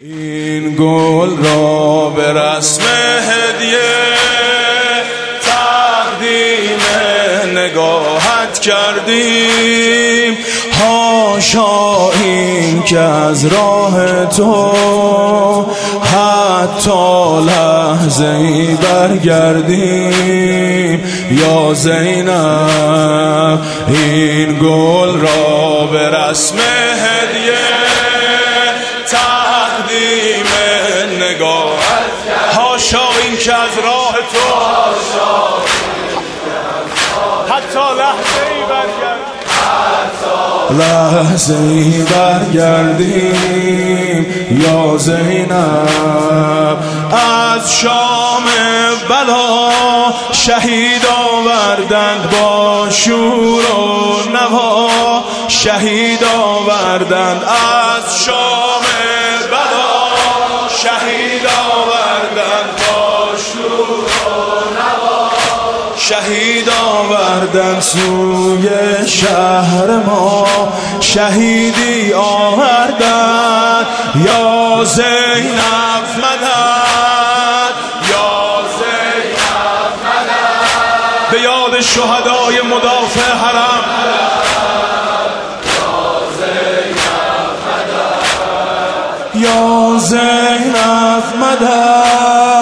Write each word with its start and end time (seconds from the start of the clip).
این 0.00 0.74
گل 0.74 1.36
را 1.44 2.10
به 2.16 2.32
رسم 2.32 2.82
هدیه 3.20 3.78
تقدیم 5.42 6.80
نگاهت 7.58 8.60
کردیم. 8.60 10.36
هاشا 10.80 12.10
این 12.10 12.82
که 12.82 12.98
از 12.98 13.46
راه 13.46 14.26
تو 14.26 14.72
حتی 16.02 17.40
لحظه 17.46 18.26
ای 18.26 18.74
برگردیم. 18.74 20.24
یا 21.30 21.74
زینب 21.74 23.58
این 23.88 24.58
گل 24.58 25.20
را 25.20 25.86
به 25.92 26.08
رسم 26.08 26.56
هدیه 26.58 27.93
لحظه 40.70 41.54
ای 41.54 42.02
برگردیم 42.02 43.46
یا 44.50 44.96
زینب. 44.96 46.78
از 47.12 47.78
شام 47.80 48.44
بلا 49.08 49.70
شهید 50.32 51.02
آوردند 51.06 52.30
با 52.30 52.90
شور 52.90 53.64
و 53.64 54.30
نوا. 54.30 54.88
شهید 55.48 56.24
آوردند 56.24 57.42
از 57.44 58.24
شام 58.24 58.73
شهید 66.14 66.68
آوردن 66.68 67.80
سوی 67.80 68.68
شهر 69.06 69.96
ما. 70.06 70.46
شهیدی 71.00 72.12
آوردن. 72.12 73.86
یا 74.26 74.84
زینب 74.84 76.06
مدد. 76.18 77.74
یا 78.10 78.62
زینب 78.78 79.94
مدد. 80.04 81.30
به 81.30 81.40
یاد 81.40 81.80
شهدای 81.80 82.62
مدافع 82.62 83.32
حرم. 83.32 83.84
یا 89.34 89.98
زینب 89.98 91.24
مدد. 91.40 92.53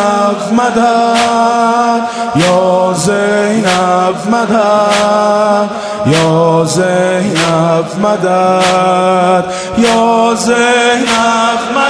زینب 0.00 0.52
مدد 0.52 2.02
یا 2.36 2.94
زینب 2.94 4.16
مدد 4.30 5.70
یا 6.06 6.64
زینب 6.64 7.86
مدد 8.02 9.44
یا 9.78 10.34
زینب 10.34 11.60
مدد. 11.76 11.89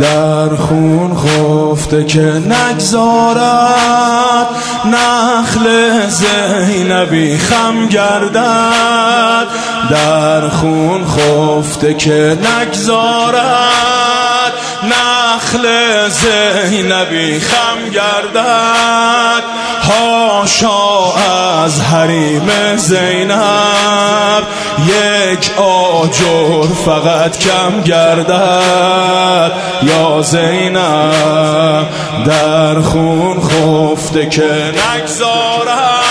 در 0.00 0.48
خون 0.48 1.16
خفته 1.16 2.04
که 2.04 2.42
نگذارد. 2.70 3.44
نخل 4.84 5.90
زینبی 6.08 7.38
خم 7.38 7.86
گردد. 7.86 9.46
در 9.90 10.48
خون 10.48 11.04
خفته 11.04 11.94
که 11.94 12.38
نگذارد. 12.40 13.93
نخل 15.54 16.08
زینبی 16.08 17.40
خم 17.40 17.90
گردد 17.90 19.42
هاشا 19.82 21.14
از 21.64 21.80
حریم 21.80 22.76
زینب. 22.76 24.44
یک 24.86 25.50
آجر 25.58 26.74
فقط 26.84 27.38
کم 27.38 27.80
گردد. 27.84 29.52
یا 29.82 30.22
زینب 30.22 31.88
در 32.26 32.80
خون 32.80 33.40
خفته 33.40 34.28
که 34.28 34.72
نگذارد. 34.94 36.04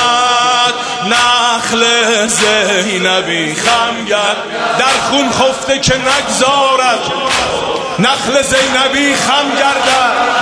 نخل 1.08 1.84
زینبی 2.28 3.56
خم 3.56 4.06
گرد 4.08 4.38
در 4.80 5.02
خون 5.10 5.30
خفته 5.32 5.80
که 5.80 5.94
نگذارد. 5.94 7.00
نخل 8.00 8.42
زینبی 8.42 9.16
خم 9.16 9.50
گردد 9.60 10.34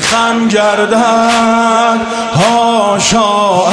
خم 0.00 0.48
گردد 0.48 2.00
هاشا 2.34 3.66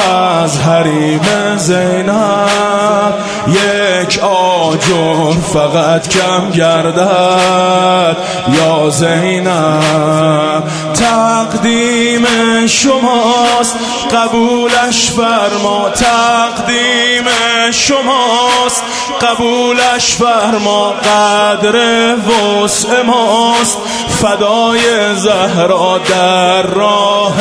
از 0.44 0.60
حریم 0.60 1.58
زینب. 1.58 3.14
یک 3.48 4.20
آجر 4.24 5.40
فقط 5.54 6.08
کم 6.08 6.50
گردد. 6.50 8.18
یا 8.48 8.90
زینب 8.90 10.64
تقدیم 10.94 12.26
شماست. 12.68 13.76
قبولش 14.14 15.12
فرما 15.12 15.90
تقدیم 15.90 17.26
شماست. 17.72 18.84
قبولش 19.22 20.16
فرما 20.16 20.90
قدر 20.90 21.76
وسع 22.16 23.02
ماست. 23.02 23.78
فدای 24.22 25.16
زهرا 25.16 25.98
در 25.98 26.62
راه 26.62 27.34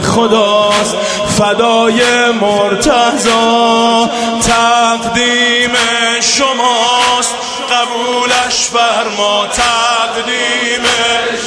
خداست. 0.00 0.96
فدای 1.38 2.00
مرتضا 2.40 4.08
تقدیم 4.46 5.72
شماست. 6.20 7.34
قبولش 7.70 8.68
فرما 8.72 9.46
تقدیم 9.46 10.84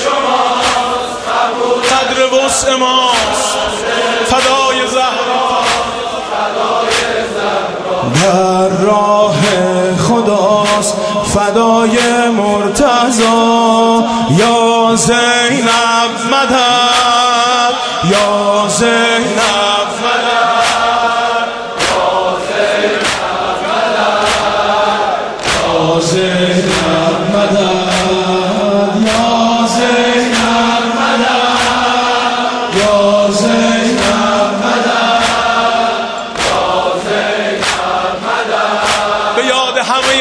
شماست. 0.04 0.86
قدر 1.92 2.46
وسع 2.46 2.76
ماست. 2.76 3.58
فدای 4.26 4.65
راه 8.86 9.36
خداست 9.98 10.98
فدای 11.34 11.98
مرتضا 12.38 14.04
یا 14.30 14.96
زینب 14.96 16.12
مدد. 16.32 16.85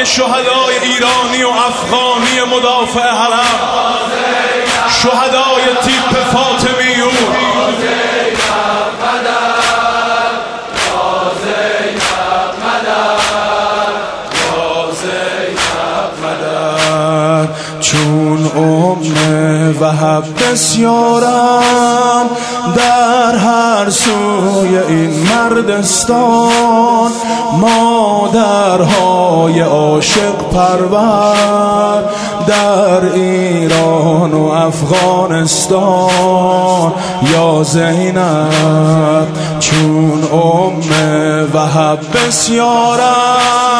شهدای 0.05 0.79
ایرانی 0.83 1.43
و 1.43 1.49
افغانی 1.49 2.57
مدافع 2.57 3.09
حرم 3.09 3.59
شهدای 5.03 5.65
تیپ 5.83 6.23
فاطمیون 6.23 6.54
وحب 20.05 20.53
بسیارم 20.53 22.27
در 22.77 23.37
هر 23.37 23.91
سوی 23.91 24.79
این 24.89 25.11
مردستان 25.29 27.11
مادرهای 27.61 29.61
عاشق 29.61 30.37
پرور 30.53 32.03
در 32.47 33.13
ایران 33.15 34.33
و 34.33 34.47
افغانستان. 34.47 36.13
یا 37.33 37.63
زینب 37.63 39.29
چون 39.61 40.25
ام 40.33 40.81
وحب 41.55 41.99
بسیارن 42.15 43.74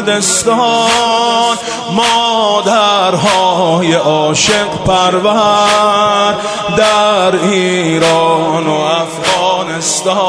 این 0.00 0.06
مردستان 0.06 1.56
مادرهای 1.92 3.94
عاشق 3.94 4.68
پرور 4.86 6.34
در 6.76 7.36
ایران 7.36 8.66
و 8.66 8.72
افغانستان. 8.72 10.20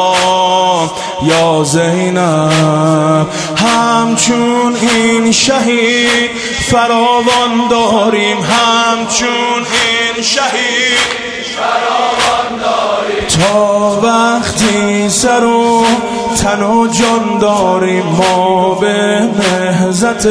یا 1.24 1.64
زینب 1.64 3.28
همچون 3.56 4.76
این 4.82 5.32
شهید 5.32 6.32
فراوان 6.72 7.68
داریم 7.70 8.38
همچون 8.38 9.56
این 9.56 10.24
شهید 10.24 10.98
فراوان 11.56 12.60
داریم. 12.62 13.28
تا 13.28 14.00
وقتی 14.02 15.10
سر 15.10 15.44
تن 16.36 16.64
و 16.64 16.88
جان 16.88 17.40
داریم 17.40 18.04
ما 18.04 18.74
به 18.74 19.22
مهزت 19.22 20.28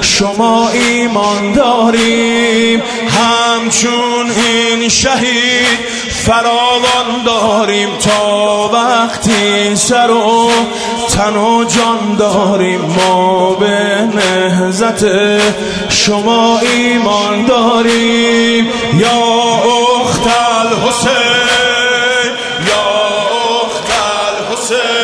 شما 0.00 0.68
ایمان 0.68 1.52
داریم. 1.52 2.82
همچون 3.08 4.30
این 4.36 4.88
شهید 4.88 5.78
فراوان 6.08 7.24
داریم 7.26 7.88
تا 7.98 8.70
وقتی 8.72 9.76
سر 9.76 10.10
و 10.10 10.50
تن 11.10 11.36
و 11.36 11.64
جان 11.64 12.16
داریم. 12.18 12.80
ما 12.80 13.50
به 13.50 14.08
نهزت 14.14 15.04
شما 15.88 16.58
ایمان 16.58 17.44
داریم. 17.44 18.66
یا 18.98 19.24
اختل 20.00 20.88
حسین 20.88 22.30
یا 22.68 22.84
اختل 23.64 24.52
حسین 24.52 25.03